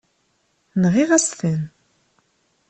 [0.81, 1.61] Nɣiɣ-asen-ten.